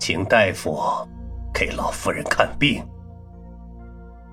[0.00, 0.80] 请大夫
[1.52, 2.82] 给老夫人看病。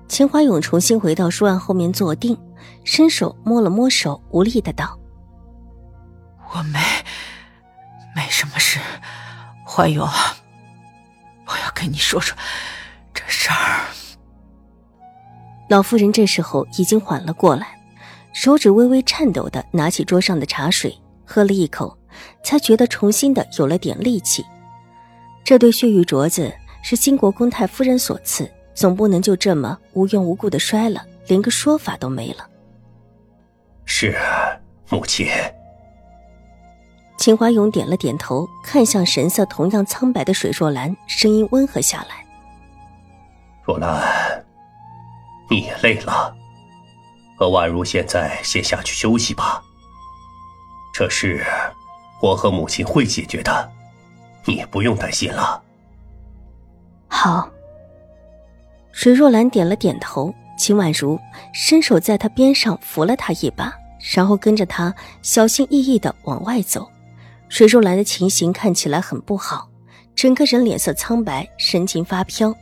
[0.08, 2.36] 秦怀勇重新回到书案后面坐定，
[2.84, 4.98] 伸手摸了摸手，无力的道
[6.54, 6.80] ：“我没
[8.16, 8.80] 没什么事，
[9.66, 10.08] 怀勇，
[11.46, 12.34] 我要跟你说说
[13.12, 13.84] 这事儿。”
[15.68, 17.78] 老夫人这时候已经缓了过来，
[18.32, 21.96] 手指微微颤抖的拿起桌上的茶水，喝了一口，
[22.42, 24.42] 才觉得重新的有了点力气。
[25.48, 26.52] 这对血玉镯子
[26.82, 32.46] 是金国公太夫人所赐，总不能就这么无缘无故的摔了，连个说法都没了。
[33.86, 34.14] 是，
[34.90, 35.26] 母亲。
[37.16, 42.26] 秦华勇点了点头，看向神色同样苍白的水若兰，声音温和下来
[43.64, 44.44] ：“若兰，
[45.48, 46.36] 你也累了，
[47.38, 49.62] 和婉如现在先下去休息吧。
[50.92, 51.42] 这事，
[52.20, 53.72] 我和母亲会解决的。”
[54.48, 55.62] 你也不用担心了。
[57.06, 57.50] 好。
[58.90, 61.20] 水若兰点了点头，秦婉如
[61.52, 63.72] 伸手在她边上扶了她一把，
[64.14, 66.90] 然后跟着她小心翼翼的往外走。
[67.50, 69.68] 水若兰的情形看起来很不好，
[70.16, 72.52] 整个人脸色苍白，神情发飘，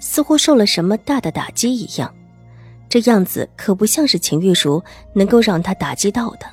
[0.00, 2.12] 似乎受了什么大的打击一样。
[2.88, 4.82] 这样子可不像是秦玉茹
[5.14, 6.46] 能够让她打击到的。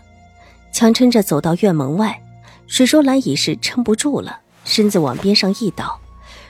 [0.72, 2.22] 强撑着走到院门外，
[2.68, 4.40] 水若兰已是撑不住了。
[4.68, 5.98] 身子往边上一倒，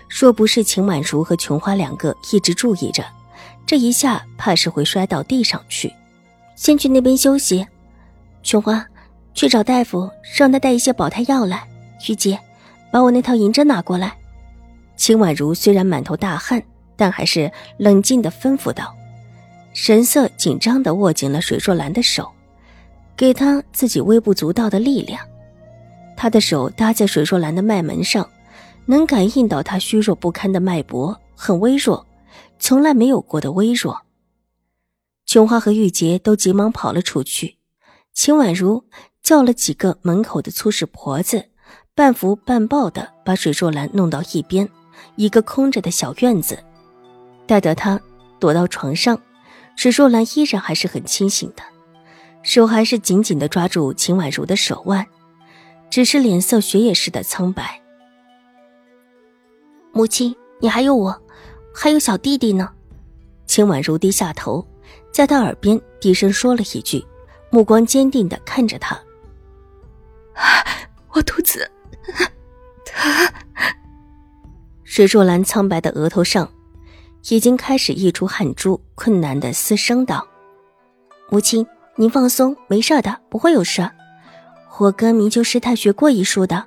[0.10, 3.06] 若不是秦婉如和琼花两个一直注意着，
[3.64, 5.94] 这一下怕是会摔到地上去。
[6.56, 7.66] 先去那边休息，
[8.42, 8.84] 琼花，
[9.36, 11.64] 去找大夫，让他带一些保胎药来。
[12.10, 12.40] 玉洁，
[12.92, 14.18] 把我那套银针拿过来。
[14.96, 16.62] 秦婉如虽然满头大汗，
[16.96, 18.96] 但还是冷静地吩咐道，
[19.74, 22.28] 神色紧张地握紧了水若兰的手，
[23.16, 25.24] 给她自己微不足道的力量。
[26.18, 28.28] 他的手搭在水若兰的脉门上，
[28.88, 32.06] 能感应到她虚弱不堪的脉搏，很微弱，
[32.58, 34.02] 从来没有过的微弱。
[35.28, 37.58] 琼花和玉洁都急忙跑了出去，
[38.14, 38.84] 秦婉如
[39.22, 41.50] 叫了几个门口的粗使婆子，
[41.94, 44.68] 半扶半抱的把水若兰弄到一边，
[45.18, 46.64] 一个空着的小院子，
[47.46, 48.02] 待得她
[48.40, 49.22] 躲到床上，
[49.76, 51.62] 水若兰依然还是很清醒的，
[52.42, 55.06] 手还是紧紧的抓住秦婉如的手腕。
[55.90, 57.82] 只是脸色雪野似的苍白。
[59.92, 61.22] 母亲，你还有我，
[61.74, 62.70] 还有小弟弟呢。
[63.46, 64.66] 秦婉如低下头，
[65.12, 67.04] 在他耳边低声说了一句，
[67.50, 69.00] 目光坚定的看着他。
[71.14, 71.70] 我肚子
[72.86, 73.34] 疼。
[74.84, 76.52] 水若兰苍白的额头上，
[77.30, 80.28] 已经开始溢出汗珠，困难的嘶声道
[81.30, 81.66] ：“母亲，
[81.96, 83.90] 您放松，没事的，不会有事。”
[84.80, 86.64] 我跟明秋师太学过医术的，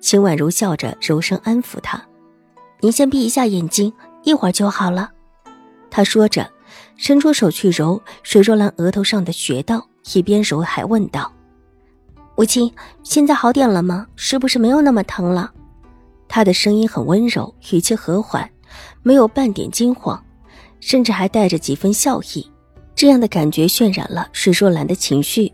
[0.00, 2.02] 秦婉如笑着柔声安抚他
[2.80, 3.90] ：“您先闭一下眼睛，
[4.22, 5.10] 一会儿就好了。”
[5.90, 6.50] 他说着，
[6.96, 11.32] 伸出手去揉水若兰额头上的穴道，一边揉还问道
[12.36, 12.70] ：“母亲，
[13.02, 14.06] 现在好点了吗？
[14.14, 15.50] 是不是没有那么疼了？”
[16.28, 18.50] 他的声音很温柔，语气和缓，
[19.02, 20.22] 没有半点惊慌，
[20.80, 22.46] 甚至还带着几分笑意。
[22.94, 25.50] 这样的感觉渲染了水若兰的情绪。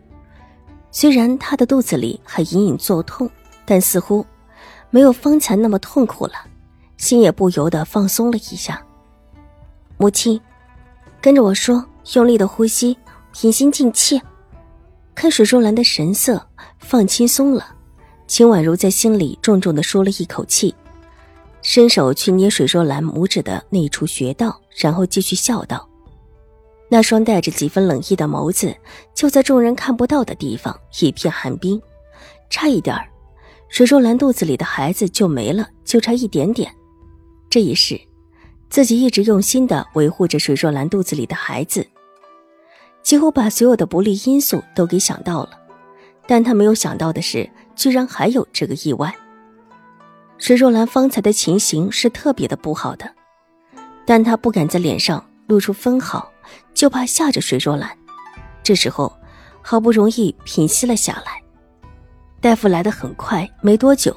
[0.91, 3.31] 虽然他的肚子里还隐隐作痛，
[3.65, 4.25] 但似乎
[4.91, 6.32] 没有方才那么痛苦了，
[6.97, 8.82] 心也不由得放松了一下。
[9.97, 10.41] 母亲，
[11.21, 11.84] 跟着我说，
[12.15, 12.97] 用力的呼吸，
[13.32, 14.21] 平心静气。
[15.15, 16.47] 看水若兰的神色
[16.78, 17.75] 放轻松了，
[18.28, 20.73] 秦婉如在心里重重的舒了一口气，
[21.61, 25.88] 伸手去捏水若兰拇指的那一处穴道，然后继续笑道。
[26.90, 28.75] 那双带着几分冷意的眸子，
[29.14, 31.81] 就在众人看不到的地方，一片寒冰。
[32.49, 33.06] 差一点儿，
[33.69, 36.73] 水若兰肚子里的孩子就没了，就差一点点。
[37.50, 38.00] 这一世，
[38.70, 41.87] 自己一直用心的维护着水若兰肚子里的孩子，
[43.02, 45.50] 几乎把所有的不利因素都给想到了。
[46.26, 49.14] 但他没有想到的是，居然还有这个意外。
[50.38, 53.11] 水若兰方才的情形是特别的不好的，
[54.06, 56.31] 但他不敢在脸上露出分毫。
[56.75, 57.91] 就怕吓着水若兰，
[58.62, 59.12] 这时候
[59.62, 61.43] 好不容易平息了下来。
[62.41, 64.17] 大夫来的很快，没多久，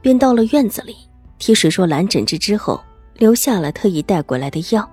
[0.00, 0.96] 便到了院子里。
[1.38, 2.80] 替水若兰诊治之后，
[3.14, 4.88] 留下了特意带过来的药。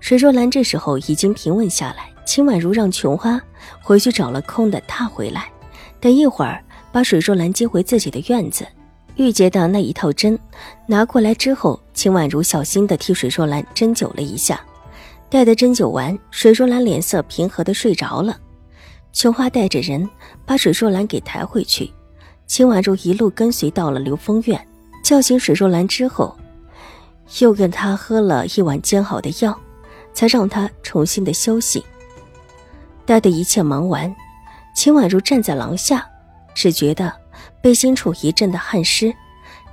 [0.00, 3.40] 水若兰这时候已经平稳下来，秦婉如让琼花
[3.82, 5.50] 回去找了空的榻回来，
[5.98, 8.66] 等一会儿把水若兰接回自己的院子。
[9.16, 10.38] 玉洁的那一套针
[10.86, 14.60] 拿过来之后，秦婉如小心的替水若兰针灸了一下，
[15.30, 18.36] 待得针灸完，水若兰脸色平和的睡着了。
[19.12, 20.08] 琼花带着人
[20.44, 21.92] 把水若兰给抬回去，
[22.46, 24.68] 秦婉如一路跟随到了流风院，
[25.02, 26.36] 叫醒水若兰之后，
[27.40, 29.58] 又跟她喝了一碗煎好的药。
[30.18, 31.84] 才让他重新的休息。
[33.06, 34.12] 待的一切忙完，
[34.74, 36.04] 秦婉如站在廊下，
[36.56, 37.14] 只觉得
[37.62, 39.14] 背心处一阵的汗湿，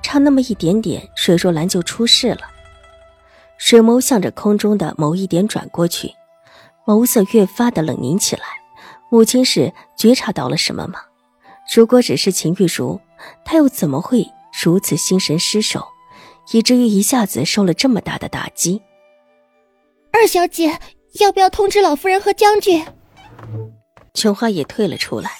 [0.04, 2.42] 差那么一点点，水若兰就出事了。
[3.66, 6.14] 水眸向着空中的某一点转过去，
[6.86, 8.44] 眸色越发的冷凝起来。
[9.10, 11.00] 母亲是觉察到了什么吗？
[11.76, 13.02] 如果只是秦玉茹，
[13.44, 14.24] 她又怎么会
[14.64, 15.84] 如此心神失守，
[16.52, 18.84] 以至于一下子受了这么大的打击？
[20.14, 20.80] 二小姐，
[21.20, 22.86] 要不要通知老夫人和将军？
[24.14, 25.32] 琼花也退了出来，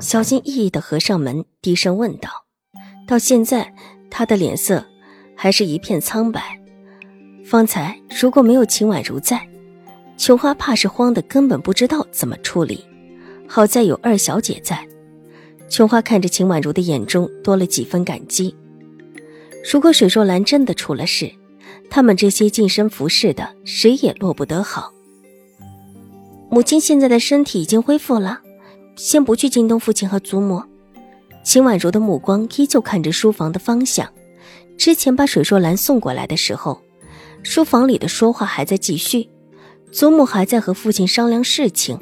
[0.00, 2.30] 小心翼翼的合上门，低声问道。
[3.06, 3.72] 到现在，
[4.10, 4.84] 她的脸色
[5.36, 6.59] 还是一片苍白。
[7.44, 9.40] 方才如果没有秦婉如在，
[10.16, 12.84] 琼花怕是慌的根本不知道怎么处理。
[13.48, 14.86] 好在有二小姐在，
[15.68, 18.54] 琼花看着秦婉如的眼中多了几分感激。
[19.72, 21.30] 如果水若兰真的出了事，
[21.90, 24.92] 他们这些近身服侍的，谁也落不得好。
[26.48, 28.40] 母亲现在的身体已经恢复了，
[28.96, 30.62] 先不去惊动父亲和祖母。
[31.42, 34.08] 秦婉如的目光依旧看着书房的方向。
[34.76, 36.80] 之前把水若兰送过来的时候，
[37.42, 39.28] 书房里的说话还在继续，
[39.90, 41.98] 祖母还在和父亲商量事情。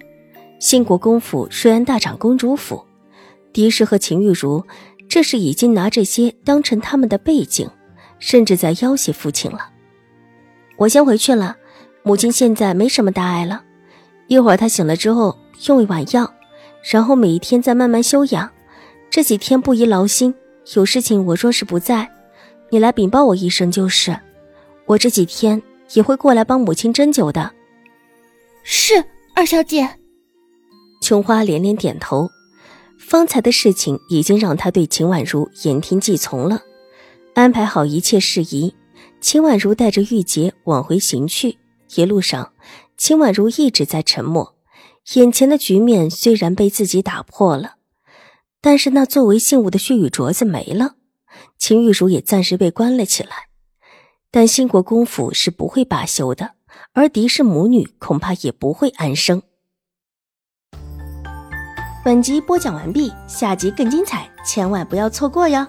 [0.59, 2.85] 兴国公府、瑞安大长公主府，
[3.53, 4.65] 狄氏和秦玉茹，
[5.09, 7.71] 这是已经拿这些当成他们的背景，
[8.19, 9.71] 甚至在要挟父亲了。
[10.77, 11.57] 我先回去了，
[12.03, 13.63] 母亲现在没什么大碍了，
[14.27, 16.29] 一会儿她醒了之后用一碗药，
[16.91, 18.51] 然后每一天再慢慢休养。
[19.09, 20.35] 这几天不宜劳心，
[20.75, 22.11] 有事情我若是不在，
[22.71, 24.19] 你来禀报我一声就是。
[24.89, 25.63] 我这几天
[25.93, 27.53] 也会过来帮母亲针灸的。
[28.63, 28.95] 是
[29.35, 29.89] 二小姐。
[31.01, 32.29] 琼花连连点头，
[32.99, 36.63] 方才的事情已经让她对秦婉如言听计从了，
[37.35, 38.75] 安排好一切事宜。
[39.21, 41.59] 秦婉如带着玉洁往回行去，
[41.97, 42.53] 一路上，
[42.97, 44.57] 秦婉如一直在沉默。
[45.15, 47.77] 眼前的局面虽然被自己打破了，
[48.61, 50.95] 但是那作为信物的血玉镯子没了，
[51.59, 53.48] 秦玉茹也暂时被关了起来。
[54.31, 56.53] 但兴国公府是不会罢休的，
[56.93, 59.43] 而狄氏母女恐怕也不会安生。
[62.05, 65.67] 本集播讲完毕，下集更精彩，千万不要错过哟！